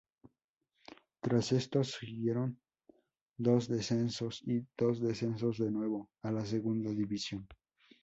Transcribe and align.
Tras 1.21 1.51
esto 1.51 1.83
siguieron 1.83 2.59
dos 3.37 3.67
descensos 3.67 4.41
y 4.47 4.65
dos 4.75 4.99
ascensos 5.03 5.59
de 5.59 5.69
nuevo 5.69 6.09
a 6.23 6.31
la 6.31 6.43
segunda 6.43 6.89
división. 6.89 7.47